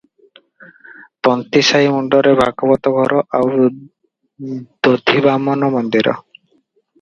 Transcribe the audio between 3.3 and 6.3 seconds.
ଆଉ ଦଧିବାମନ ମନ୍ଦିର।